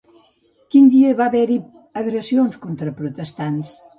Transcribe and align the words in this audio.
Quin 0.75 0.87
dia 0.93 1.11
va 1.19 1.27
haver-hi 1.31 1.59
agressions 2.03 2.57
contra 2.65 2.97
protestants? 3.03 3.79